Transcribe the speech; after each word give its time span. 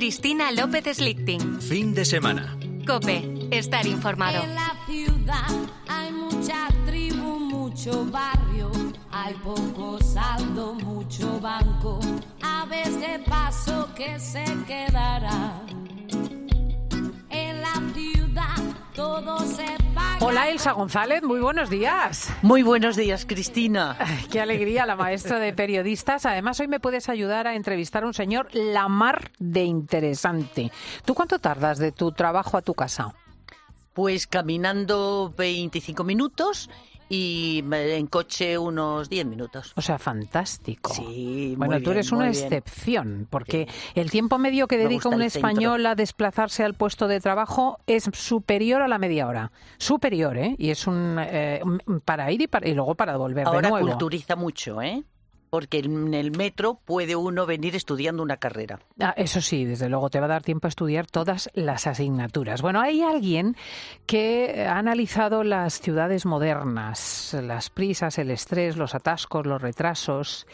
Cristina 0.00 0.50
López 0.50 0.96
Slichting. 0.96 1.60
Fin 1.60 1.92
de 1.92 2.06
semana. 2.06 2.56
Cope, 2.86 3.22
estar 3.50 3.86
informado. 3.86 4.42
En 4.42 4.54
la 4.54 4.74
ciudad 4.86 5.50
hay 5.88 6.10
mucha 6.10 6.68
tribu, 6.86 7.38
mucho 7.38 8.06
barrio, 8.06 8.70
hay 9.10 9.34
poco 9.44 10.02
saldo, 10.02 10.72
mucho 10.72 11.38
banco, 11.38 12.00
aves 12.40 12.98
de 12.98 13.18
paso 13.28 13.90
que 13.94 14.18
se 14.18 14.42
quedará. 14.66 15.60
Elsa 20.50 20.72
González, 20.72 21.22
muy 21.22 21.38
buenos 21.38 21.70
días. 21.70 22.28
Muy 22.42 22.64
buenos 22.64 22.96
días, 22.96 23.24
Cristina. 23.24 23.94
Ay, 24.00 24.26
Qué 24.32 24.40
alegría, 24.40 24.84
la 24.84 24.96
maestra 24.96 25.38
de 25.38 25.52
periodistas. 25.52 26.26
Además, 26.26 26.58
hoy 26.58 26.66
me 26.66 26.80
puedes 26.80 27.08
ayudar 27.08 27.46
a 27.46 27.54
entrevistar 27.54 28.02
a 28.02 28.08
un 28.08 28.14
señor 28.14 28.48
la 28.52 28.88
mar 28.88 29.30
de 29.38 29.62
interesante. 29.62 30.72
¿Tú 31.04 31.14
cuánto 31.14 31.38
tardas 31.38 31.78
de 31.78 31.92
tu 31.92 32.10
trabajo 32.10 32.56
a 32.56 32.62
tu 32.62 32.74
casa? 32.74 33.14
Pues 33.92 34.26
caminando 34.26 35.32
25 35.38 36.02
minutos 36.02 36.68
y 37.10 37.62
en 37.72 38.06
coche 38.06 38.56
unos 38.56 39.10
10 39.10 39.26
minutos. 39.26 39.72
O 39.76 39.82
sea, 39.82 39.98
fantástico. 39.98 40.94
Sí, 40.94 41.54
Bueno, 41.58 41.74
muy 41.74 41.82
tú 41.82 41.90
bien, 41.90 41.96
eres 41.98 42.12
una 42.12 42.30
bien. 42.30 42.34
excepción, 42.44 43.26
porque 43.28 43.68
el 43.94 44.10
tiempo 44.10 44.38
medio 44.38 44.68
que 44.68 44.78
dedica 44.78 45.08
un 45.08 45.20
español 45.20 45.84
a 45.86 45.96
desplazarse 45.96 46.62
al 46.64 46.74
puesto 46.74 47.08
de 47.08 47.20
trabajo 47.20 47.78
es 47.88 48.08
superior 48.12 48.80
a 48.80 48.88
la 48.88 48.98
media 48.98 49.26
hora. 49.26 49.50
Superior, 49.76 50.38
¿eh? 50.38 50.54
Y 50.56 50.70
es 50.70 50.86
un 50.86 51.16
eh, 51.20 51.60
para 52.04 52.30
ir 52.30 52.42
y, 52.42 52.46
para, 52.46 52.68
y 52.68 52.74
luego 52.74 52.94
para 52.94 53.16
volver 53.16 53.44
de 53.44 53.50
Ahora 53.50 53.70
nuevo. 53.70 53.88
culturiza 53.88 54.36
mucho, 54.36 54.80
¿eh? 54.80 55.02
Porque 55.50 55.80
en 55.80 56.14
el 56.14 56.30
metro 56.30 56.78
puede 56.84 57.16
uno 57.16 57.44
venir 57.44 57.74
estudiando 57.74 58.22
una 58.22 58.36
carrera. 58.36 58.78
Ah, 59.00 59.14
eso 59.16 59.40
sí, 59.40 59.64
desde 59.64 59.88
luego 59.88 60.08
te 60.08 60.20
va 60.20 60.26
a 60.26 60.28
dar 60.28 60.42
tiempo 60.42 60.66
a 60.66 60.70
estudiar 60.70 61.06
todas 61.06 61.50
las 61.54 61.86
asignaturas. 61.86 62.62
Bueno, 62.62 62.80
hay 62.80 63.02
alguien 63.02 63.56
que 64.06 64.64
ha 64.66 64.78
analizado 64.78 65.42
las 65.42 65.80
ciudades 65.80 66.24
modernas, 66.24 67.36
las 67.42 67.70
prisas, 67.70 68.18
el 68.18 68.30
estrés, 68.30 68.76
los 68.76 68.94
atascos, 68.94 69.46
los 69.46 69.60
retrasos, 69.60 70.46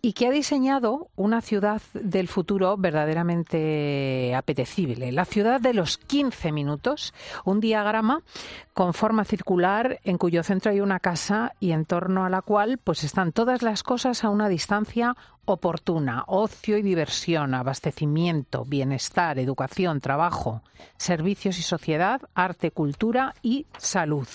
y 0.00 0.12
que 0.12 0.28
ha 0.28 0.30
diseñado 0.30 1.08
una 1.16 1.40
ciudad 1.40 1.82
del 1.92 2.28
futuro 2.28 2.76
verdaderamente 2.76 4.34
apetecible. 4.34 5.12
La 5.12 5.24
ciudad 5.24 5.60
de 5.60 5.74
los 5.74 5.98
15 5.98 6.52
minutos, 6.52 7.12
un 7.44 7.60
diagrama 7.60 8.22
con 8.72 8.92
forma 8.92 9.24
circular 9.24 10.00
en 10.04 10.18
cuyo 10.18 10.42
centro 10.42 10.72
hay 10.72 10.80
una 10.80 11.00
casa 11.00 11.52
y 11.60 11.72
en 11.72 11.84
torno 11.84 12.24
a 12.24 12.30
la 12.30 12.42
cual 12.42 12.78
pues 12.78 13.04
están 13.04 13.32
todas 13.32 13.62
las 13.62 13.82
cosas 13.82 14.24
a 14.24 14.30
una 14.30 14.43
distancia 14.48 15.16
oportuna, 15.44 16.24
ocio 16.26 16.78
y 16.78 16.82
diversión, 16.82 17.54
abastecimiento, 17.54 18.64
bienestar, 18.64 19.38
educación, 19.38 20.00
trabajo, 20.00 20.62
servicios 20.96 21.58
y 21.58 21.62
sociedad, 21.62 22.22
arte, 22.34 22.70
cultura 22.70 23.34
y 23.42 23.66
salud. 23.76 24.28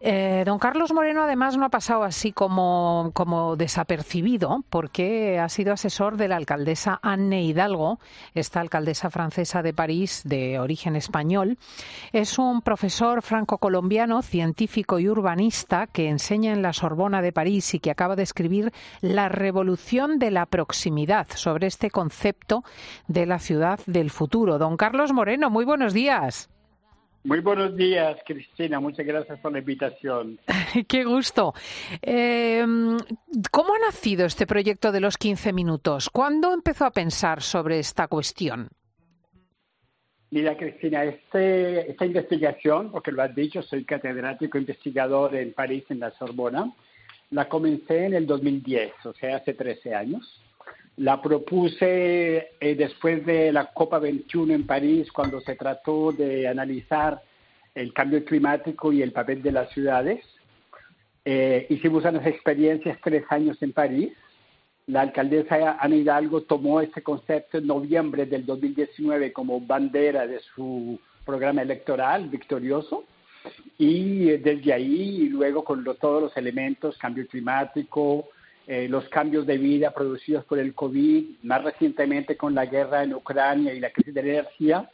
Eh, 0.00 0.42
don 0.44 0.58
Carlos 0.58 0.92
Moreno 0.92 1.22
además 1.22 1.56
no 1.56 1.64
ha 1.64 1.70
pasado 1.70 2.02
así 2.02 2.30
como, 2.30 3.10
como 3.14 3.56
desapercibido 3.56 4.62
porque 4.68 5.38
ha 5.38 5.48
sido 5.48 5.72
asesor 5.72 6.18
de 6.18 6.28
la 6.28 6.36
alcaldesa 6.36 6.98
Anne 7.02 7.42
Hidalgo, 7.42 7.98
esta 8.34 8.60
alcaldesa 8.60 9.08
francesa 9.08 9.62
de 9.62 9.72
París 9.72 10.22
de 10.24 10.58
origen 10.58 10.96
español. 10.96 11.56
Es 12.12 12.38
un 12.38 12.60
profesor 12.60 13.22
franco-colombiano, 13.22 14.20
científico 14.20 14.98
y 14.98 15.08
urbanista 15.08 15.86
que 15.86 16.08
enseña 16.08 16.52
en 16.52 16.62
la 16.62 16.74
Sorbona 16.74 17.22
de 17.22 17.32
París 17.32 17.72
y 17.74 17.80
que 17.80 17.90
acaba 17.90 18.16
de 18.16 18.22
escribir 18.22 18.72
La 19.00 19.28
revolución 19.30 20.18
de 20.18 20.30
la 20.30 20.44
proximidad 20.46 21.26
sobre 21.34 21.66
este 21.68 21.90
concepto 21.90 22.64
de 23.08 23.24
la 23.24 23.38
ciudad 23.38 23.80
del 23.86 24.10
futuro. 24.10 24.58
Don 24.58 24.76
Carlos 24.76 25.12
Moreno, 25.12 25.48
muy 25.48 25.64
buenos 25.64 25.94
días. 25.94 26.50
Muy 27.26 27.40
buenos 27.40 27.76
días, 27.76 28.18
Cristina. 28.24 28.78
Muchas 28.78 29.04
gracias 29.04 29.40
por 29.40 29.50
la 29.50 29.58
invitación. 29.58 30.38
Qué 30.88 31.02
gusto. 31.02 31.54
Eh, 32.00 32.64
¿Cómo 33.50 33.74
ha 33.74 33.78
nacido 33.80 34.26
este 34.26 34.46
proyecto 34.46 34.92
de 34.92 35.00
los 35.00 35.18
15 35.18 35.52
minutos? 35.52 36.08
¿Cuándo 36.08 36.52
empezó 36.52 36.84
a 36.84 36.92
pensar 36.92 37.42
sobre 37.42 37.80
esta 37.80 38.06
cuestión? 38.06 38.68
Mira, 40.30 40.56
Cristina, 40.56 41.02
este, 41.02 41.90
esta 41.90 42.06
investigación, 42.06 42.92
porque 42.92 43.10
lo 43.10 43.24
has 43.24 43.34
dicho, 43.34 43.60
soy 43.60 43.84
catedrático 43.84 44.56
investigador 44.56 45.34
en 45.34 45.52
París, 45.52 45.82
en 45.88 45.98
la 45.98 46.12
Sorbona, 46.12 46.72
la 47.32 47.48
comencé 47.48 48.04
en 48.04 48.14
el 48.14 48.26
2010, 48.28 49.04
o 49.04 49.12
sea, 49.14 49.38
hace 49.38 49.52
13 49.52 49.96
años. 49.96 50.40
La 50.98 51.20
propuse 51.20 52.48
eh, 52.58 52.74
después 52.74 53.24
de 53.26 53.52
la 53.52 53.66
Copa 53.72 53.98
21 53.98 54.54
en 54.54 54.66
París, 54.66 55.12
cuando 55.12 55.40
se 55.42 55.54
trató 55.54 56.12
de 56.12 56.48
analizar 56.48 57.20
el 57.74 57.92
cambio 57.92 58.24
climático 58.24 58.92
y 58.92 59.02
el 59.02 59.12
papel 59.12 59.42
de 59.42 59.52
las 59.52 59.70
ciudades. 59.72 60.24
Eh, 61.24 61.66
hicimos 61.68 62.04
unas 62.04 62.26
experiencias 62.26 62.98
tres 63.02 63.24
años 63.28 63.60
en 63.62 63.72
París. 63.72 64.12
La 64.86 65.02
alcaldesa 65.02 65.76
Ana 65.80 65.96
Hidalgo 65.96 66.42
tomó 66.42 66.80
ese 66.80 67.02
concepto 67.02 67.58
en 67.58 67.66
noviembre 67.66 68.24
del 68.24 68.46
2019 68.46 69.32
como 69.32 69.60
bandera 69.60 70.26
de 70.26 70.40
su 70.54 70.98
programa 71.26 71.60
electoral 71.62 72.28
victorioso 72.28 73.04
y 73.78 74.30
eh, 74.30 74.38
desde 74.38 74.72
ahí 74.72 75.22
y 75.24 75.28
luego 75.28 75.64
con 75.64 75.84
lo- 75.84 75.96
todos 75.96 76.22
los 76.22 76.36
elementos, 76.36 76.96
cambio 76.98 77.26
climático, 77.26 78.28
eh, 78.66 78.88
los 78.88 79.08
cambios 79.08 79.46
de 79.46 79.58
vida 79.58 79.92
producidos 79.92 80.44
por 80.44 80.58
el 80.58 80.74
COVID, 80.74 81.42
más 81.44 81.62
recientemente 81.62 82.36
con 82.36 82.54
la 82.54 82.66
guerra 82.66 83.04
en 83.04 83.14
Ucrania 83.14 83.72
y 83.72 83.80
la 83.80 83.90
crisis 83.90 84.14
de 84.14 84.20
energía, 84.20 84.90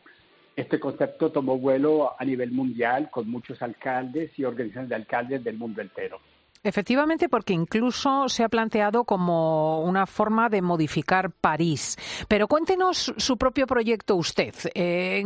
este 0.54 0.78
concepto 0.78 1.32
tomó 1.32 1.56
vuelo 1.58 2.14
a 2.18 2.24
nivel 2.24 2.52
mundial 2.52 3.08
con 3.10 3.30
muchos 3.30 3.62
alcaldes 3.62 4.38
y 4.38 4.44
organizaciones 4.44 4.90
de 4.90 4.96
alcaldes 4.96 5.42
del 5.44 5.56
mundo 5.56 5.80
entero. 5.80 6.20
Efectivamente, 6.64 7.28
porque 7.28 7.54
incluso 7.54 8.28
se 8.28 8.44
ha 8.44 8.48
planteado 8.48 9.04
como 9.04 9.82
una 9.82 10.06
forma 10.06 10.48
de 10.48 10.62
modificar 10.62 11.30
París. 11.30 11.96
Pero 12.28 12.46
cuéntenos 12.46 13.12
su 13.16 13.36
propio 13.36 13.66
proyecto 13.66 14.14
usted. 14.14 14.54
Eh, 14.74 15.24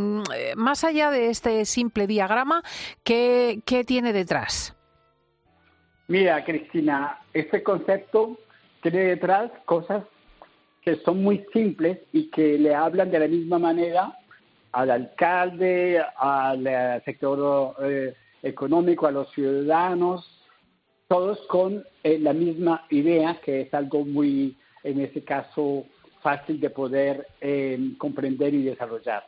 más 0.57 0.85
allá 0.85 1.11
de 1.11 1.29
este 1.29 1.65
simple 1.67 2.07
diagrama, 2.07 2.63
¿qué, 3.05 3.61
qué 3.67 3.85
tiene 3.85 4.15
detrás? 4.15 4.76
Mira, 6.09 6.45
Cristina, 6.45 7.21
este 7.33 7.63
concepto 7.63 8.39
tiene 8.83 9.01
detrás 9.01 9.51
cosas 9.65 10.05
que 10.83 10.97
son 10.97 11.23
muy 11.23 11.45
simples 11.53 11.99
y 12.13 12.31
que 12.31 12.59
le 12.59 12.75
hablan 12.75 13.11
de 13.11 13.19
la 13.19 13.27
misma 13.27 13.59
manera 13.59 14.17
al 14.73 14.91
alcalde, 14.91 16.01
al 16.17 16.67
eh, 16.67 17.03
sector 17.05 17.75
eh, 17.83 18.15
económico, 18.43 19.07
a 19.07 19.11
los 19.11 19.31
ciudadanos, 19.33 20.37
todos 21.09 21.39
con 21.49 21.85
eh, 22.03 22.19
la 22.19 22.33
misma 22.33 22.85
idea, 22.91 23.41
que 23.45 23.63
es 23.63 23.75
algo 23.75 24.05
muy, 24.05 24.57
en 24.85 25.01
ese 25.01 25.23
caso, 25.23 25.85
fácil 26.23 26.61
de 26.61 26.71
poder 26.71 27.27
eh, 27.41 27.95
comprender 27.99 28.55
y 28.55 28.65
desarrollar. 28.65 29.25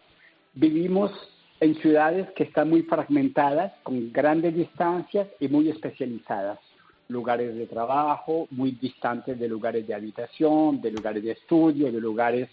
Vivimos 0.55 1.13
en 1.61 1.75
ciudades 1.77 2.29
que 2.37 2.45
están 2.45 2.71
muy 2.71 2.83
fragmentadas, 2.83 3.73
con 3.83 4.13
grandes 4.13 4.55
distancias 4.55 5.29
y 5.39 5.49
muy 5.49 5.69
especializadas. 5.69 6.59
Lugares 7.09 7.57
de 7.57 7.67
trabajo 7.67 8.47
muy 8.51 8.73
distantes 8.73 9.39
de 9.39 9.49
lugares 9.49 9.87
de 9.87 9.95
habitación, 9.95 10.81
de 10.81 10.91
lugares 10.91 11.23
de 11.23 11.33
estudio, 11.33 11.91
de 11.91 12.01
lugares 12.01 12.49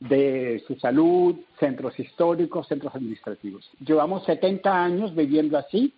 de 0.00 0.64
su 0.66 0.76
salud, 0.76 1.36
centros 1.58 1.98
históricos, 2.00 2.66
centros 2.66 2.94
administrativos. 2.94 3.68
Llevamos 3.84 4.24
70 4.24 4.84
años 4.84 5.14
viviendo 5.14 5.58
así 5.58 5.92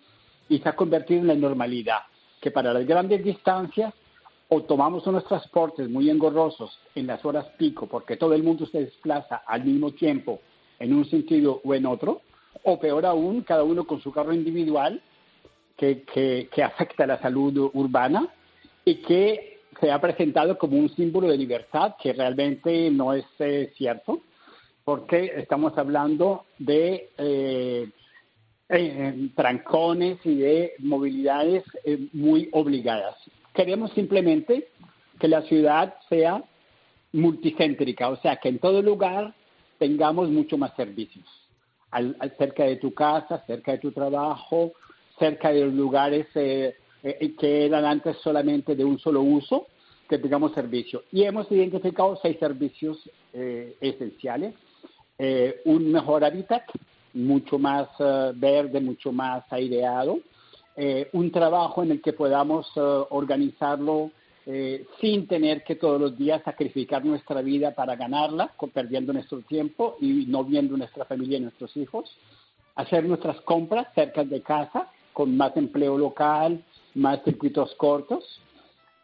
y 0.49 0.59
se 0.59 0.69
ha 0.69 0.75
convertido 0.75 1.21
en 1.21 1.29
la 1.29 1.35
normalidad, 1.37 2.01
que 2.41 2.51
para 2.51 2.75
las 2.75 2.85
grandes 2.85 3.25
distancias 3.25 3.95
o 4.49 4.63
tomamos 4.63 5.07
unos 5.07 5.25
transportes 5.25 5.89
muy 5.89 6.11
engorrosos 6.11 6.79
en 6.95 7.07
las 7.07 7.25
horas 7.25 7.47
pico, 7.57 7.87
porque 7.87 8.17
todo 8.17 8.35
el 8.35 8.43
mundo 8.43 8.67
se 8.67 8.81
desplaza 8.81 9.43
al 9.47 9.65
mismo 9.65 9.93
tiempo 9.93 10.41
en 10.79 10.93
un 10.93 11.09
sentido 11.09 11.61
o 11.65 11.75
en 11.75 11.87
otro, 11.87 12.21
o 12.65 12.79
peor 12.79 13.07
aún, 13.07 13.43
cada 13.43 13.63
uno 13.63 13.85
con 13.87 14.03
su 14.03 14.13
carro 14.13 14.35
individual, 14.35 15.01
que, 15.83 16.63
afecta 16.63 17.07
la 17.07 17.21
salud 17.21 17.71
urbana 17.75 18.29
y 18.85 18.97
que 18.97 19.59
se 19.81 19.91
ha 19.91 20.01
presentado 20.01 20.57
como 20.57 20.79
un 20.79 20.89
símbolo 20.95 21.29
de 21.29 21.37
libertad, 21.37 21.95
que 22.01 22.13
realmente 22.13 22.91
no 22.91 23.13
es 23.13 23.25
eh, 23.41 23.73
cierto, 23.77 24.21
porque 24.85 25.33
estamos 25.37 25.77
hablando 25.77 26.45
de 26.59 27.11
eh, 27.19 27.89
trancones 29.35 30.19
y 30.25 30.37
de 30.37 30.73
movilidades 30.79 31.65
eh, 31.85 31.99
muy 32.13 32.49
obligadas. 32.53 33.17
Queremos 33.53 33.91
simplemente 33.93 34.69
que 35.19 35.29
la 35.29 35.43
ciudad 35.43 35.95
sea 36.09 36.43
multicéntrica, 37.13 38.09
o 38.09 38.17
sea, 38.17 38.37
que 38.37 38.49
en 38.49 38.59
todo 38.59 38.83
lugar 38.83 39.35
tengamos 39.79 40.31
mucho 40.31 40.57
más 40.57 40.75
servicios, 40.77 41.27
al- 41.91 42.17
cerca 42.39 42.65
de 42.65 42.77
tu 42.77 42.95
casa, 42.95 43.45
cerca 43.47 43.73
de 43.73 43.79
tu 43.79 43.91
trabajo, 43.93 44.73
cerca 45.23 45.53
de 45.53 45.67
los 45.67 45.75
lugares 45.75 46.27
eh, 46.35 46.75
eh, 47.05 47.35
que 47.39 47.67
eran 47.67 47.85
antes 47.85 48.17
solamente 48.25 48.75
de 48.75 48.85
un 48.85 48.99
solo 48.99 49.23
uso, 49.23 49.69
que 50.09 50.19
tengamos 50.19 50.53
servicio. 50.53 51.05
Y 51.13 51.23
hemos 51.23 51.51
identificado 51.53 52.19
seis 52.21 52.37
servicios 52.41 52.99
eh, 53.33 53.77
esenciales. 53.81 54.55
un 55.65 55.93
mejor 55.93 56.25
hábitat, 56.25 56.65
mucho 57.15 57.57
más 57.57 57.87
verde, 58.35 58.81
mucho 58.81 59.13
más 59.13 59.45
aireado, 59.51 60.19
un 61.13 61.31
trabajo 61.31 61.85
en 61.85 61.93
el 61.93 62.01
que 62.03 62.13
podamos 62.13 62.67
organizarlo 63.11 64.11
sin 65.01 65.29
tener 65.29 65.63
que 65.63 65.77
todos 65.77 66.01
los 66.01 66.19
días 66.19 66.43
sacrificar 66.45 67.05
nuestra 67.05 67.41
vida 67.43 67.71
para 67.71 67.95
ganarla, 67.95 68.51
perdiendo 68.75 69.13
nuestro 69.13 69.39
tiempo 69.43 69.97
y 70.01 70.27
no 70.27 70.43
viendo 70.43 70.77
nuestra 70.77 71.05
familia 71.05 71.39
y 71.39 71.43
nuestros 71.43 71.77
hijos, 71.77 72.05
hacer 72.75 73.05
nuestras 73.05 73.41
compras 73.43 73.87
cerca 73.95 74.25
de 74.25 74.41
casa, 74.41 74.89
con 75.13 75.37
más 75.37 75.57
empleo 75.57 75.99
local, 75.99 76.65
más 76.95 77.23
circuitos 77.25 77.75
cortos, 77.77 78.41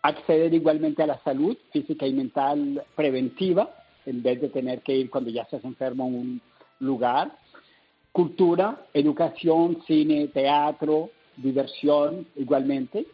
acceder 0.02 0.52
igualmente 0.55 1.02
a 1.02 1.06
la 1.06 1.19
salud 1.22 1.56
física 1.72 2.06
y 2.06 2.12
mental 2.12 2.82
preventiva, 2.94 3.75
en 4.06 4.22
vez 4.22 4.40
de 4.40 4.49
tener 4.49 4.81
que 4.82 4.96
ir 4.96 5.10
cuando 5.10 5.31
ya 5.31 5.43
estás 5.43 5.64
enfermo 5.64 6.05
a 6.05 6.06
un 6.06 6.40
lugar. 6.81 7.37
Cultura, 8.12 8.87
educación, 8.94 9.82
cine, 9.87 10.28
teatro, 10.28 11.10
diversión 11.37 12.26
igualmente. 12.37 13.06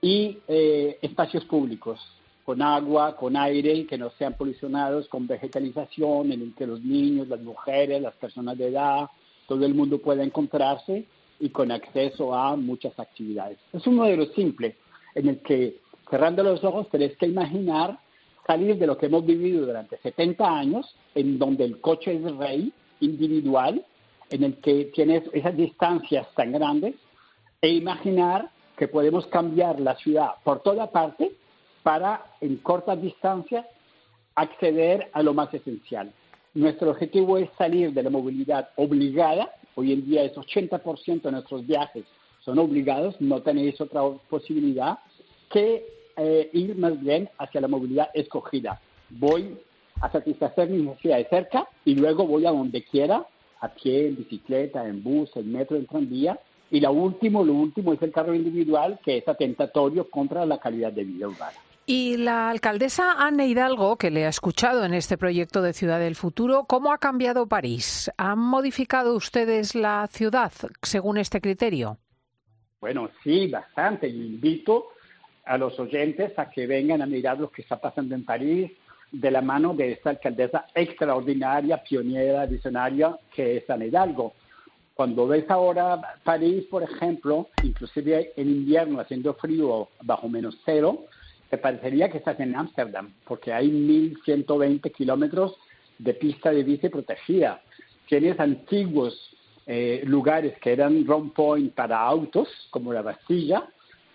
Y 0.00 0.38
eh, 0.48 0.98
espacios 1.00 1.46
públicos, 1.46 1.98
con 2.44 2.60
agua, 2.60 3.16
con 3.16 3.36
aire, 3.36 3.86
que 3.86 3.96
no 3.96 4.10
sean 4.10 4.34
polucionados, 4.34 5.08
con 5.08 5.26
vegetalización, 5.26 6.30
en 6.30 6.42
el 6.42 6.54
que 6.54 6.66
los 6.66 6.82
niños, 6.82 7.28
las 7.28 7.40
mujeres, 7.40 8.02
las 8.02 8.14
personas 8.14 8.58
de 8.58 8.68
edad, 8.68 9.08
todo 9.48 9.64
el 9.64 9.74
mundo 9.74 9.98
pueda 9.98 10.22
encontrarse 10.22 11.06
y 11.40 11.50
con 11.50 11.70
acceso 11.70 12.34
a 12.34 12.56
muchas 12.56 12.98
actividades. 12.98 13.58
Es 13.72 13.86
un 13.86 13.96
modelo 13.96 14.26
simple 14.26 14.76
en 15.14 15.28
el 15.28 15.38
que 15.40 15.80
cerrando 16.10 16.42
los 16.42 16.62
ojos 16.64 16.88
tenés 16.90 17.16
que 17.16 17.26
imaginar 17.26 17.98
salir 18.46 18.76
de 18.76 18.86
lo 18.86 18.98
que 18.98 19.06
hemos 19.06 19.24
vivido 19.24 19.66
durante 19.66 19.96
70 19.98 20.46
años, 20.46 20.94
en 21.14 21.38
donde 21.38 21.64
el 21.64 21.80
coche 21.80 22.14
es 22.14 22.36
rey 22.36 22.72
individual, 23.00 23.84
en 24.30 24.44
el 24.44 24.56
que 24.56 24.86
tienes 24.94 25.22
esas 25.32 25.56
distancias 25.56 26.26
tan 26.34 26.52
grandes, 26.52 26.94
e 27.60 27.68
imaginar 27.68 28.50
que 28.76 28.88
podemos 28.88 29.26
cambiar 29.28 29.80
la 29.80 29.96
ciudad 29.96 30.32
por 30.42 30.62
toda 30.62 30.90
parte 30.90 31.32
para, 31.82 32.26
en 32.40 32.56
cortas 32.56 33.00
distancias, 33.00 33.64
acceder 34.34 35.10
a 35.12 35.22
lo 35.22 35.32
más 35.32 35.52
esencial. 35.54 36.12
Nuestro 36.54 36.90
objetivo 36.90 37.38
es 37.38 37.48
salir 37.56 37.92
de 37.92 38.02
la 38.02 38.10
movilidad 38.10 38.70
obligada. 38.76 39.50
Hoy 39.76 39.92
en 39.92 40.06
día 40.06 40.24
es 40.24 40.34
80% 40.34 41.22
de 41.22 41.32
nuestros 41.32 41.66
viajes 41.66 42.04
son 42.44 42.58
obligados, 42.58 43.18
no 43.20 43.42
tenéis 43.42 43.80
otra 43.80 44.02
posibilidad 44.28 44.98
que 45.50 45.84
eh, 46.16 46.50
ir 46.52 46.76
más 46.76 47.00
bien 47.00 47.28
hacia 47.38 47.60
la 47.60 47.68
movilidad 47.68 48.10
escogida. 48.12 48.80
Voy 49.08 49.56
a 50.00 50.10
satisfacer 50.12 50.68
mis 50.68 50.84
necesidades 50.84 51.28
cerca 51.30 51.66
y 51.84 51.94
luego 51.94 52.26
voy 52.26 52.44
a 52.44 52.50
donde 52.50 52.84
quiera, 52.84 53.26
a 53.60 53.68
pie, 53.68 54.08
en 54.08 54.16
bicicleta, 54.16 54.86
en 54.86 55.02
bus, 55.02 55.30
en 55.36 55.50
metro, 55.50 55.76
en 55.76 55.86
tranvía. 55.86 56.38
Y 56.70 56.80
lo 56.80 56.92
último, 56.92 57.44
lo 57.44 57.54
último 57.54 57.92
es 57.94 58.02
el 58.02 58.12
carro 58.12 58.34
individual, 58.34 58.98
que 59.02 59.18
es 59.18 59.28
atentatorio 59.28 60.10
contra 60.10 60.44
la 60.44 60.58
calidad 60.58 60.92
de 60.92 61.04
vida 61.04 61.28
urbana. 61.28 61.56
Y 61.86 62.16
la 62.16 62.48
alcaldesa 62.48 63.12
Anne 63.18 63.46
Hidalgo, 63.46 63.98
que 63.98 64.10
le 64.10 64.24
ha 64.24 64.30
escuchado 64.30 64.86
en 64.86 64.94
este 64.94 65.18
proyecto 65.18 65.60
de 65.60 65.74
Ciudad 65.74 66.00
del 66.00 66.14
Futuro, 66.14 66.64
¿cómo 66.66 66.94
ha 66.94 66.98
cambiado 66.98 67.46
París? 67.46 68.10
¿Han 68.16 68.38
modificado 68.38 69.14
ustedes 69.14 69.74
la 69.74 70.06
ciudad 70.06 70.50
según 70.80 71.18
este 71.18 71.42
criterio? 71.42 71.98
Bueno, 72.80 73.10
sí, 73.22 73.48
bastante. 73.48 74.08
Invito 74.08 74.92
a 75.44 75.58
los 75.58 75.78
oyentes 75.78 76.38
a 76.38 76.48
que 76.48 76.66
vengan 76.66 77.02
a 77.02 77.06
mirar 77.06 77.38
lo 77.38 77.50
que 77.50 77.60
está 77.60 77.78
pasando 77.78 78.14
en 78.14 78.24
París 78.24 78.72
de 79.12 79.30
la 79.30 79.42
mano 79.42 79.74
de 79.74 79.92
esta 79.92 80.08
alcaldesa 80.10 80.64
extraordinaria, 80.74 81.82
pionera, 81.82 82.46
visionaria 82.46 83.14
que 83.34 83.58
es 83.58 83.68
Ana 83.68 83.84
Hidalgo. 83.84 84.32
Cuando 84.94 85.26
ves 85.26 85.50
ahora 85.50 86.00
París, 86.24 86.64
por 86.70 86.82
ejemplo, 86.82 87.50
inclusive 87.62 88.32
en 88.36 88.48
invierno 88.48 89.00
haciendo 89.00 89.34
frío 89.34 89.88
bajo 90.00 90.30
menos 90.30 90.56
cero, 90.64 91.04
te 91.50 91.58
parecería 91.58 92.08
que 92.08 92.18
estás 92.18 92.38
en 92.40 92.56
Ámsterdam, 92.56 93.12
porque 93.26 93.52
hay 93.52 93.70
1.120 93.70 94.92
kilómetros 94.92 95.56
de 95.98 96.14
pista 96.14 96.50
de 96.50 96.64
bici 96.64 96.88
protegida. 96.88 97.62
Tienes 98.08 98.38
antiguos 98.40 99.14
eh, 99.66 100.02
lugares 100.04 100.58
que 100.58 100.72
eran 100.72 101.06
run 101.06 101.30
point 101.30 101.72
para 101.74 102.00
autos, 102.00 102.48
como 102.70 102.92
la 102.92 103.02
Bastilla, 103.02 103.68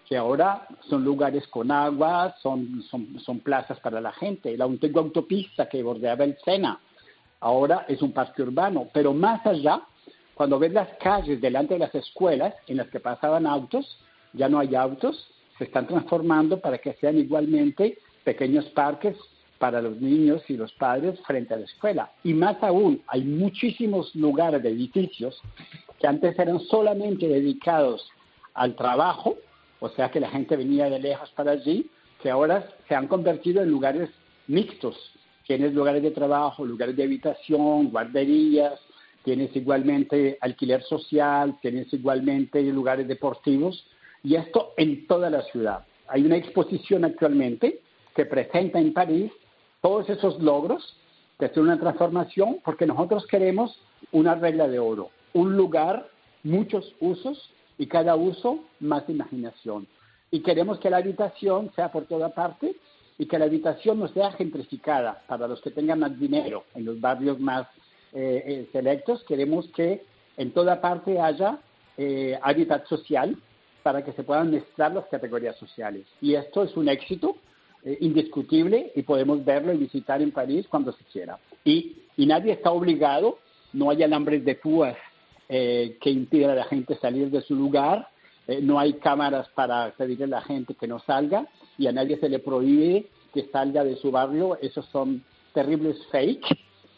que 0.08 0.18
ahora 0.18 0.68
son 0.90 1.04
lugares 1.04 1.48
con 1.48 1.72
agua, 1.72 2.36
son, 2.42 2.84
son, 2.90 3.20
son 3.20 3.40
plazas 3.40 3.80
para 3.80 4.02
la 4.02 4.12
gente. 4.12 4.58
La 4.58 4.66
antigua 4.66 5.02
autopista 5.02 5.70
que 5.70 5.84
bordeaba 5.84 6.24
el 6.24 6.38
Sena, 6.44 6.80
ahora 7.40 7.86
es 7.88 8.02
un 8.02 8.12
parque 8.12 8.42
urbano. 8.42 8.88
Pero 8.92 9.14
más 9.14 9.46
allá, 9.46 9.82
cuando 10.34 10.58
ves 10.58 10.74
las 10.74 10.90
calles 10.98 11.40
delante 11.40 11.76
de 11.76 11.80
las 11.80 11.94
escuelas 11.94 12.56
en 12.68 12.78
las 12.78 12.88
que 12.90 13.00
pasaban 13.00 13.46
autos, 13.46 14.00
ya 14.34 14.50
no 14.50 14.60
hay 14.60 14.76
autos, 14.76 15.30
se 15.60 15.66
están 15.66 15.86
transformando 15.86 16.60
para 16.60 16.80
que 16.80 16.94
sean 16.94 17.20
igualmente 17.20 18.00
pequeños 18.24 18.66
parques 18.70 19.16
para 19.60 19.82
los 19.82 20.00
niños 20.00 20.42
y 20.48 20.56
los 20.56 20.72
padres 20.74 21.20
frente 21.28 21.54
a 21.54 21.58
la 21.58 21.66
escuela. 21.66 22.12
Y 22.24 22.34
más 22.34 22.64
aún, 22.64 23.04
hay 23.08 23.24
muchísimos 23.24 24.16
lugares 24.16 24.64
de 24.64 24.70
edificios 24.70 25.40
que 26.00 26.08
antes 26.08 26.40
eran 26.40 26.60
solamente 26.62 27.28
dedicados 27.28 28.10
al 28.54 28.76
trabajo, 28.76 29.38
o 29.82 29.90
sea 29.90 30.10
que 30.10 30.22
la 30.22 30.30
gente 30.30 30.56
venía 30.56 30.90
de 30.90 31.00
lejos 31.00 31.30
para 31.32 31.52
allí, 31.52 31.90
que 32.24 32.30
ahora 32.30 32.66
se 32.88 32.96
han 32.96 33.08
convertido 33.08 33.62
en 33.62 33.70
lugares 33.70 34.10
mixtos. 34.48 34.96
Tienes 35.46 35.74
lugares 35.74 36.04
de 36.04 36.12
trabajo, 36.12 36.64
lugares 36.64 36.96
de 36.96 37.04
habitación, 37.04 37.90
guarderías, 37.90 38.80
tienes 39.24 39.54
igualmente 39.56 40.38
alquiler 40.40 40.82
social, 40.84 41.58
tienes 41.62 41.92
igualmente 41.92 42.62
lugares 42.64 43.08
deportivos, 43.08 43.86
y 44.24 44.36
esto 44.36 44.74
en 44.78 45.08
toda 45.08 45.30
la 45.30 45.42
ciudad. 45.44 45.86
Hay 46.08 46.26
una 46.26 46.38
exposición 46.38 47.06
actualmente 47.06 47.82
que 48.16 48.26
presenta 48.26 48.80
en 48.80 48.94
París 48.94 49.32
todos 49.82 50.10
esos 50.10 50.42
logros 50.42 50.98
de 51.38 51.46
hacer 51.46 51.64
una 51.64 51.80
transformación, 51.80 52.58
porque 52.64 52.86
nosotros 52.86 53.26
queremos 53.28 53.80
una 54.12 54.36
regla 54.36 54.68
de 54.68 54.80
oro, 54.80 55.10
un 55.34 55.56
lugar, 55.56 56.10
muchos 56.44 56.94
usos 57.00 57.50
y 57.78 57.88
cada 57.88 58.16
uso 58.16 58.60
más 58.80 59.08
imaginación. 59.08 59.88
Y 60.32 60.42
queremos 60.42 60.80
que 60.80 60.90
la 60.90 60.98
habitación 60.98 61.72
sea 61.76 61.92
por 61.92 62.06
toda 62.06 62.30
parte 62.30 62.76
y 63.18 63.26
que 63.26 63.40
la 63.40 63.46
habitación 63.46 64.00
no 64.00 64.08
sea 64.10 64.32
gentrificada 64.34 65.22
para 65.28 65.48
los 65.48 65.62
que 65.62 65.72
tengan 65.72 66.00
más 66.00 66.20
dinero 66.20 66.66
en 66.76 66.86
los 66.86 67.00
barrios 67.00 67.40
más 67.40 67.68
eh, 68.14 68.44
eh, 68.46 68.70
selectos. 68.72 69.24
Queremos 69.24 69.68
que 69.70 70.04
en 70.38 70.52
toda 70.52 70.82
parte 70.82 71.20
haya 71.20 71.60
eh, 71.98 72.38
hábitat 72.42 72.86
social 72.88 73.38
para 73.84 74.04
que 74.04 74.14
se 74.14 74.24
puedan 74.24 74.52
mezclar 74.52 74.94
las 74.94 75.06
categorías 75.06 75.56
sociales. 75.58 76.06
Y 76.22 76.36
esto 76.36 76.64
es 76.64 76.76
un 76.76 76.90
éxito 76.90 77.38
indiscutible 78.02 78.92
y 78.94 79.04
podemos 79.04 79.44
verlo 79.46 79.72
y 79.72 79.78
visitar 79.78 80.22
en 80.22 80.32
París 80.32 80.68
cuando 80.70 80.92
se 80.92 81.04
quiera. 81.06 81.40
Y, 81.64 81.96
y 82.18 82.26
nadie 82.26 82.52
está 82.52 82.72
obligado, 82.72 83.40
no 83.72 83.90
hay 83.90 84.04
alambres 84.04 84.44
de 84.44 84.56
púas 84.56 84.98
eh, 85.52 85.98
que 86.00 86.12
impide 86.12 86.46
a 86.46 86.54
la 86.54 86.66
gente 86.66 86.96
salir 86.98 87.32
de 87.32 87.42
su 87.42 87.56
lugar, 87.56 88.08
eh, 88.48 88.60
no 88.62 88.78
hay 88.78 88.94
cámaras 88.94 89.50
para 89.56 89.92
pedirle 89.98 90.26
a 90.26 90.28
la 90.28 90.42
gente 90.42 90.76
que 90.76 90.88
no 90.88 91.00
salga 91.00 91.48
y 91.76 91.88
a 91.88 91.92
nadie 91.92 92.20
se 92.20 92.30
le 92.30 92.38
prohíbe 92.38 93.08
que 93.34 93.48
salga 93.52 93.84
de 93.84 93.96
su 93.96 94.12
barrio, 94.12 94.60
esos 94.62 94.86
son 94.88 95.24
terribles 95.52 95.98
fake 96.12 96.46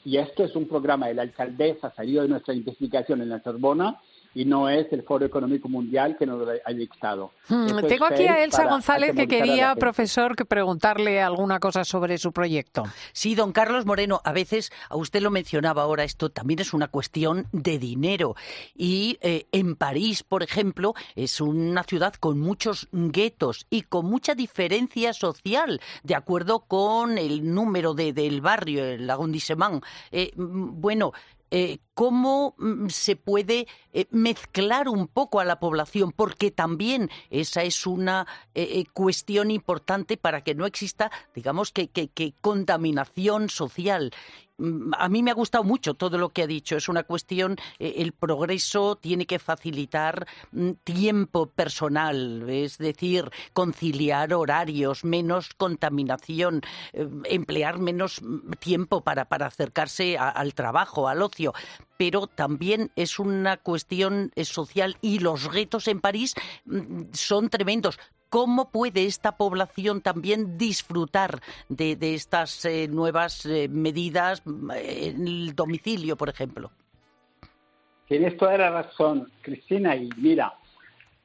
y 0.03 0.17
esto 0.17 0.43
es 0.43 0.53
un 0.57 0.67
programa 0.67 1.07
de 1.07 1.13
la 1.13 1.21
alcaldesa 1.21 1.91
salido 1.91 2.23
de 2.23 2.27
nuestra 2.27 2.53
investigación 2.53 3.21
en 3.21 3.29
la 3.29 3.41
Sorbona 3.41 4.01
y 4.33 4.45
no 4.45 4.69
es 4.69 4.91
el 4.91 5.03
Foro 5.03 5.25
Económico 5.25 5.67
Mundial 5.67 6.15
que 6.17 6.25
nos 6.25 6.47
ha 6.65 6.71
dictado. 6.71 7.31
Hmm, 7.49 7.67
tengo 7.87 8.05
aquí 8.05 8.25
a 8.27 8.43
Elsa 8.43 8.65
González 8.67 9.15
que 9.15 9.27
quería, 9.27 9.75
profesor, 9.75 10.35
que 10.35 10.45
preguntarle 10.45 11.21
alguna 11.21 11.59
cosa 11.59 11.83
sobre 11.83 12.17
su 12.17 12.31
proyecto. 12.31 12.83
Sí, 13.11 13.35
don 13.35 13.51
Carlos 13.51 13.85
Moreno, 13.85 14.21
a 14.23 14.31
veces, 14.31 14.71
a 14.89 14.95
usted 14.95 15.21
lo 15.21 15.31
mencionaba 15.31 15.83
ahora, 15.83 16.03
esto 16.03 16.29
también 16.29 16.59
es 16.59 16.73
una 16.73 16.87
cuestión 16.87 17.47
de 17.51 17.77
dinero. 17.77 18.35
Y 18.75 19.17
eh, 19.21 19.47
en 19.51 19.75
París, 19.75 20.23
por 20.23 20.43
ejemplo, 20.43 20.93
es 21.15 21.41
una 21.41 21.83
ciudad 21.83 22.13
con 22.15 22.39
muchos 22.39 22.87
guetos 22.91 23.67
y 23.69 23.83
con 23.83 24.05
mucha 24.05 24.35
diferencia 24.35 25.13
social, 25.13 25.81
de 26.03 26.15
acuerdo 26.15 26.59
con 26.59 27.17
el 27.17 27.53
número 27.53 27.93
de, 27.93 28.13
del 28.13 28.41
barrio, 28.41 28.85
el 28.85 29.09
arrondissement. 29.09 29.83
Eh, 30.11 30.31
bueno, 30.35 31.11
eh, 31.53 31.79
cómo 31.93 32.55
mm, 32.57 32.87
se 32.89 33.15
puede 33.15 33.67
eh, 33.93 34.05
mezclar 34.11 34.89
un 34.89 35.07
poco 35.07 35.39
a 35.39 35.45
la 35.45 35.59
población, 35.59 36.11
porque 36.11 36.51
también 36.51 37.09
esa 37.29 37.63
es 37.63 37.85
una 37.85 38.27
eh, 38.53 38.67
eh, 38.71 38.85
cuestión 38.93 39.51
importante 39.51 40.17
para 40.17 40.43
que 40.43 40.55
no 40.55 40.65
exista, 40.65 41.11
digamos, 41.35 41.71
que, 41.71 41.89
que 41.89 42.33
contaminación 42.41 43.49
social 43.49 44.11
Mm, 44.61 44.91
a 44.97 45.09
mí 45.09 45.23
me 45.23 45.31
ha 45.31 45.33
gustado 45.33 45.63
mucho 45.63 45.95
todo 45.95 46.17
lo 46.17 46.29
que 46.29 46.43
ha 46.43 46.47
dicho. 46.47 46.77
Es 46.77 46.87
una 46.87 47.03
cuestión, 47.03 47.57
el 47.79 48.11
progreso 48.13 48.95
tiene 48.95 49.25
que 49.25 49.39
facilitar 49.39 50.27
mm, 50.51 50.71
tiempo 50.83 51.47
personal, 51.47 52.47
es 52.49 52.77
decir, 52.77 53.31
conciliar 53.53 54.33
horarios, 54.33 55.03
menos 55.03 55.49
contaminación, 55.55 56.61
emplear 57.25 57.79
menos 57.79 58.21
tiempo 58.59 59.01
para, 59.01 59.23
acercarse 59.23 60.17
al 60.17 60.53
trabajo, 60.53 61.07
al 61.07 61.21
ocio 61.21 61.53
pero 62.01 62.25
también 62.25 62.89
es 62.95 63.19
una 63.19 63.57
cuestión 63.57 64.31
eh, 64.35 64.43
social 64.43 64.97
y 65.03 65.19
los 65.19 65.53
retos 65.53 65.87
en 65.87 66.01
París 66.01 66.33
son 67.11 67.47
tremendos. 67.51 67.99
¿Cómo 68.29 68.71
puede 68.71 69.05
esta 69.05 69.37
población 69.37 70.01
también 70.01 70.57
disfrutar 70.57 71.41
de, 71.69 71.95
estas 72.01 72.65
eh, 72.65 72.87
nuevas 72.87 73.45
eh, 73.45 73.67
medidas 73.69 74.41
en 74.47 75.27
el 75.27 75.53
domicilio, 75.53 76.17
por 76.17 76.29
ejemplo? 76.29 76.71
Tienes 78.07 78.35
toda 78.35 78.57
la 78.57 78.71
razón, 78.71 79.31
Cristina, 79.43 79.95
y 79.95 80.09
mira, 80.17 80.55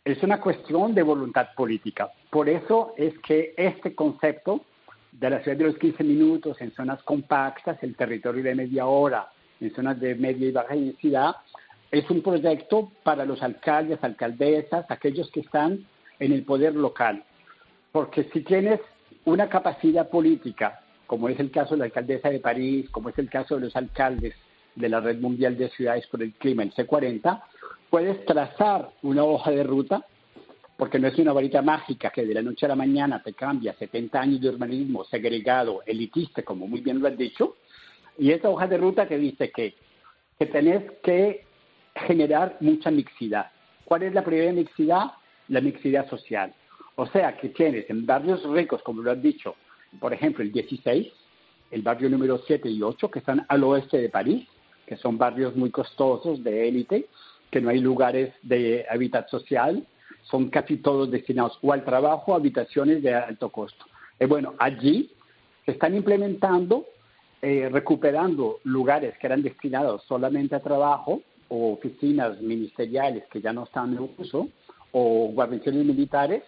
es 0.04 0.22
una 0.22 0.42
cuestión 0.42 0.94
de 0.94 1.02
voluntad 1.02 1.54
política. 1.56 2.12
Por 2.28 2.50
eso 2.50 2.92
es 2.98 3.18
que 3.20 3.54
este 3.56 3.94
concepto 3.94 4.66
de 5.10 5.30
la 5.30 5.42
ciudad 5.42 5.56
de 5.56 5.64
los 5.64 5.78
15 5.78 6.04
minutos 6.04 6.60
en 6.60 6.70
zonas 6.74 7.02
compactas, 7.02 7.82
el 7.82 7.96
territorio 7.96 8.42
de 8.42 8.54
media 8.54 8.84
hora 8.84 9.30
en 9.60 9.74
zonas 9.74 9.98
de 10.00 10.14
media 10.14 10.48
y 10.48 10.52
baja 10.52 10.74
densidad, 10.74 11.36
es 11.90 12.08
un 12.10 12.22
proyecto 12.22 12.90
para 13.02 13.24
los 13.24 13.42
alcaldes, 13.42 14.02
alcaldesas, 14.02 14.84
aquellos 14.90 15.30
que 15.30 15.40
están 15.40 15.86
en 16.18 16.32
el 16.32 16.44
poder 16.44 16.74
local. 16.74 17.24
Porque 17.92 18.24
si 18.32 18.40
tienes 18.40 18.80
una 19.24 19.48
capacidad 19.48 20.08
política, 20.08 20.80
como 21.06 21.28
es 21.28 21.38
el 21.38 21.50
caso 21.50 21.74
de 21.74 21.78
la 21.78 21.84
alcaldesa 21.86 22.30
de 22.30 22.40
París, 22.40 22.88
como 22.90 23.08
es 23.08 23.18
el 23.18 23.30
caso 23.30 23.54
de 23.54 23.62
los 23.62 23.76
alcaldes 23.76 24.34
de 24.74 24.88
la 24.88 25.00
Red 25.00 25.20
Mundial 25.20 25.56
de 25.56 25.70
Ciudades 25.70 26.06
por 26.08 26.22
el 26.22 26.32
Clima, 26.34 26.62
el 26.62 26.74
C40, 26.74 27.42
puedes 27.88 28.24
trazar 28.26 28.90
una 29.02 29.24
hoja 29.24 29.50
de 29.50 29.62
ruta, 29.62 30.04
porque 30.76 30.98
no 30.98 31.08
es 31.08 31.18
una 31.18 31.32
varita 31.32 31.62
mágica 31.62 32.10
que 32.10 32.26
de 32.26 32.34
la 32.34 32.42
noche 32.42 32.66
a 32.66 32.70
la 32.70 32.76
mañana 32.76 33.22
te 33.22 33.32
cambia 33.32 33.74
70 33.74 34.20
años 34.20 34.40
de 34.40 34.50
urbanismo 34.50 35.04
segregado, 35.04 35.82
elitista, 35.86 36.42
como 36.42 36.66
muy 36.66 36.80
bien 36.80 37.00
lo 37.00 37.08
has 37.08 37.16
dicho, 37.16 37.56
y 38.18 38.32
esa 38.32 38.48
hoja 38.48 38.66
de 38.66 38.78
ruta 38.78 39.06
te 39.06 39.18
dice 39.18 39.50
que, 39.50 39.74
que 40.38 40.46
tenés 40.46 40.82
que 41.02 41.44
generar 41.94 42.56
mucha 42.60 42.90
mixidad. 42.90 43.50
¿Cuál 43.84 44.02
es 44.04 44.14
la 44.14 44.24
primera 44.24 44.52
mixidad? 44.52 45.12
la 45.48 45.60
mixidad 45.60 46.08
social. 46.08 46.52
O 46.96 47.06
sea 47.06 47.36
que 47.36 47.50
tienes 47.50 47.88
en 47.90 48.06
barrios 48.06 48.42
ricos, 48.50 48.82
como 48.82 49.02
lo 49.02 49.10
has 49.10 49.22
dicho, 49.22 49.54
por 50.00 50.12
ejemplo, 50.12 50.42
el 50.42 50.52
16, 50.52 51.06
el 51.70 51.82
barrio 51.82 52.08
número 52.08 52.38
7 52.46 52.68
y 52.68 52.82
8, 52.82 53.10
que 53.10 53.18
están 53.18 53.44
al 53.48 53.64
oeste 53.64 53.98
de 53.98 54.08
París, 54.08 54.46
que 54.86 54.96
son 54.96 55.18
barrios 55.18 55.54
muy 55.56 55.70
costosos, 55.70 56.42
de 56.42 56.68
élite, 56.68 57.06
que 57.50 57.60
no 57.60 57.70
hay 57.70 57.80
lugares 57.80 58.32
de 58.42 58.86
hábitat 58.90 59.28
social, 59.28 59.86
son 60.22 60.48
casi 60.50 60.78
todos 60.78 61.10
destinados 61.10 61.58
o 61.62 61.72
al 61.72 61.84
trabajo 61.84 62.34
habitaciones 62.34 63.02
de 63.02 63.14
alto 63.14 63.50
costo. 63.50 63.84
Y 64.18 64.24
eh, 64.24 64.26
bueno, 64.26 64.54
allí 64.58 65.12
se 65.64 65.72
están 65.72 65.94
implementando, 65.94 66.86
eh, 67.42 67.68
recuperando 67.70 68.60
lugares 68.64 69.16
que 69.18 69.26
eran 69.26 69.42
destinados 69.42 70.02
solamente 70.04 70.54
a 70.54 70.60
trabajo 70.60 71.22
o 71.48 71.72
oficinas 71.72 72.40
ministeriales 72.40 73.24
que 73.30 73.40
ya 73.40 73.52
no 73.52 73.64
están 73.64 73.92
en 73.92 74.10
uso, 74.18 74.48
o 74.92 75.28
guarniciones 75.28 75.84
militares, 75.84 76.42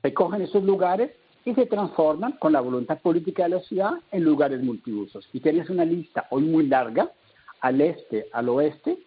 se 0.00 0.14
cogen 0.14 0.42
esos 0.42 0.64
lugares 0.64 1.10
y 1.44 1.54
se 1.54 1.66
transforman 1.66 2.32
con 2.32 2.52
la 2.52 2.60
voluntad 2.60 2.98
política 3.00 3.44
de 3.44 3.50
la 3.50 3.60
ciudad 3.60 3.92
en 4.10 4.24
lugares 4.24 4.62
multiusos. 4.62 5.28
Y 5.32 5.40
tienes 5.40 5.68
una 5.68 5.84
lista 5.84 6.26
hoy 6.30 6.44
muy 6.44 6.66
larga, 6.66 7.10
al 7.60 7.80
este, 7.80 8.26
al 8.32 8.48
oeste, 8.48 8.98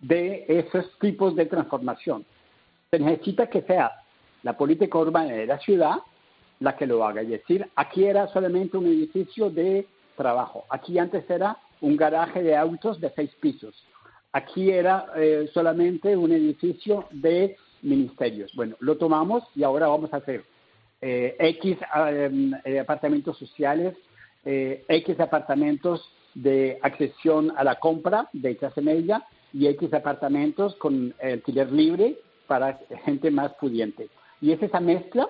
de 0.00 0.44
esos 0.48 0.86
tipos 1.00 1.34
de 1.34 1.46
transformación. 1.46 2.24
Se 2.90 2.98
necesita 2.98 3.48
que 3.48 3.62
sea 3.62 3.92
la 4.42 4.56
política 4.56 4.98
urbana 4.98 5.32
de 5.32 5.46
la 5.46 5.58
ciudad 5.58 5.96
la 6.60 6.76
que 6.76 6.86
lo 6.86 7.04
haga. 7.04 7.22
Es 7.22 7.28
decir, 7.28 7.66
aquí 7.76 8.04
era 8.04 8.28
solamente 8.28 8.76
un 8.76 8.86
edificio 8.86 9.50
de 9.50 9.86
trabajo. 10.18 10.66
Aquí 10.68 10.98
antes 10.98 11.24
era 11.30 11.56
un 11.80 11.96
garaje 11.96 12.42
de 12.42 12.54
autos 12.54 13.00
de 13.00 13.10
seis 13.16 13.30
pisos. 13.40 13.74
Aquí 14.32 14.70
era 14.70 15.06
eh, 15.16 15.48
solamente 15.54 16.14
un 16.14 16.32
edificio 16.32 17.06
de 17.10 17.56
ministerios. 17.80 18.52
Bueno, 18.54 18.76
lo 18.80 18.98
tomamos 18.98 19.44
y 19.54 19.62
ahora 19.62 19.86
vamos 19.86 20.12
a 20.12 20.18
hacer 20.18 20.44
eh, 21.00 21.34
X 21.38 21.78
eh, 22.10 22.78
apartamentos 22.80 23.38
sociales, 23.38 23.96
X 24.44 25.20
apartamentos 25.20 26.00
de 26.34 26.78
accesión 26.82 27.52
a 27.56 27.64
la 27.64 27.74
compra 27.74 28.28
de 28.32 28.56
clase 28.56 28.80
media 28.80 29.22
y 29.52 29.66
X 29.66 29.92
apartamentos 29.92 30.74
con 30.76 31.14
alquiler 31.22 31.70
libre 31.70 32.18
para 32.46 32.78
gente 33.04 33.30
más 33.30 33.52
pudiente. 33.54 34.08
Y 34.40 34.52
es 34.52 34.62
esa 34.62 34.80
mezcla, 34.80 35.28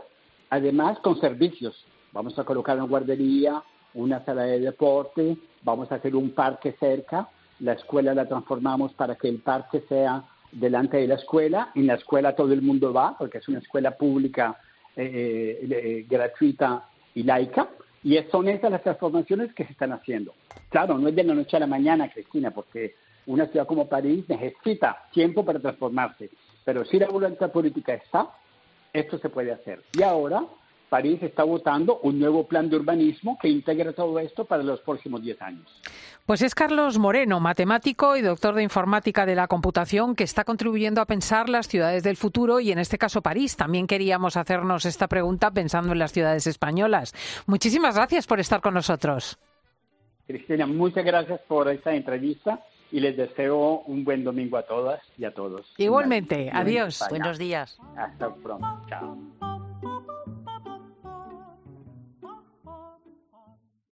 además, 0.51 0.99
con 1.01 1.19
servicios. 1.21 1.85
Vamos 2.13 2.39
a 2.39 2.45
colocar 2.45 2.77
una 2.77 2.87
guardería, 2.87 3.63
una 3.95 4.25
sala 4.25 4.43
de 4.43 4.61
deporte, 4.61 5.37
vamos 5.63 5.91
a 5.91 5.97
hacer 5.97 6.15
un 6.15 6.31
parque 6.31 6.77
cerca, 6.79 7.29
la 7.61 7.73
escuela 7.73 8.15
la 8.15 8.27
transformamos 8.27 8.93
para 8.95 9.17
que 9.17 9.29
el 9.29 9.41
parque 9.41 9.83
sea 9.89 10.25
delante 10.53 10.99
de 10.99 11.09
la 11.09 11.15
escuela. 11.15 11.71
En 11.75 11.87
la 11.87 11.95
escuela 11.95 12.35
todo 12.35 12.53
el 12.53 12.63
mundo 12.63 12.93
va, 12.93 13.17
porque 13.19 13.39
es 13.39 13.49
una 13.49 13.59
escuela 13.59 13.97
pública 13.97 14.57
eh, 14.97 15.61
eh, 15.63 15.69
eh, 15.71 16.07
gratuita 16.09 16.89
y 17.15 17.23
laica. 17.23 17.69
Y 18.05 18.17
son 18.31 18.49
esas 18.49 18.71
las 18.71 18.83
transformaciones 18.83 19.53
que 19.55 19.65
se 19.65 19.73
están 19.73 19.93
haciendo. 19.93 20.35
Claro, 20.69 20.99
no 20.99 21.09
es 21.09 21.17
de 21.17 21.25
la 21.25 21.35
noche 21.35 21.57
a 21.57 21.61
la 21.61 21.67
mañana, 21.67 22.11
Cristina, 22.11 22.53
porque 22.53 22.95
una 23.27 23.47
ciudad 23.47 23.67
como 23.67 23.89
París 23.89 24.25
necesita 24.29 25.05
tiempo 25.13 25.45
para 25.45 25.59
transformarse. 25.59 26.31
Pero 26.65 26.85
si 26.85 26.99
la 26.99 27.09
voluntad 27.09 27.51
política 27.51 27.95
está, 27.95 28.31
esto 28.93 29.19
se 29.19 29.29
puede 29.29 29.53
hacer. 29.53 29.83
Y 29.99 30.03
ahora 30.03 30.45
París 30.89 31.23
está 31.23 31.45
votando 31.45 32.01
un 32.03 32.19
nuevo 32.19 32.47
plan 32.47 32.69
de 32.69 32.77
urbanismo 32.77 33.39
que 33.41 33.49
integra 33.49 33.93
todo 33.93 34.19
esto 34.19 34.45
para 34.45 34.63
los 34.63 34.81
próximos 34.81 35.23
10 35.23 35.43
años. 35.43 35.81
Pues 36.27 36.43
es 36.43 36.55
Carlos 36.55 36.99
Moreno, 36.99 37.41
matemático 37.41 38.17
y 38.17 38.23
doctor 38.23 38.55
de 38.55 38.63
informática 38.63 39.25
de 39.25 39.35
la 39.35 39.49
computación, 39.49 40.15
que 40.15 40.25
está 40.25 40.45
contribuyendo 40.45 41.01
a 41.01 41.07
pensar 41.07 41.49
las 41.49 41.69
ciudades 41.69 42.03
del 42.03 42.17
futuro 42.17 42.61
y 42.61 42.73
en 42.73 42.79
este 42.79 42.99
caso 42.99 43.23
París. 43.23 43.57
También 43.57 43.87
queríamos 43.87 44.37
hacernos 44.37 44.85
esta 44.85 45.09
pregunta 45.09 45.51
pensando 45.51 45.93
en 45.93 45.99
las 45.99 46.13
ciudades 46.13 46.47
españolas. 46.47 47.15
Muchísimas 47.47 47.95
gracias 47.95 48.27
por 48.27 48.41
estar 48.41 48.61
con 48.61 48.75
nosotros. 48.75 49.39
Cristina, 50.27 50.67
muchas 50.67 51.05
gracias 51.05 51.41
por 51.49 51.69
esta 51.71 51.95
entrevista 51.95 52.61
y 52.91 53.01
les 53.01 53.17
deseo 53.17 53.81
un 53.87 54.05
buen 54.05 54.25
domingo 54.25 54.57
a 54.57 54.63
todas 54.63 55.01
y 55.17 55.25
a 55.25 55.33
todos. 55.33 55.73
Igualmente, 55.79 56.51
adiós. 56.53 57.03
Buenos 57.09 57.39
días. 57.39 57.79
Hasta 57.97 58.35
pronto. 58.35 58.67
Chao. 58.89 59.17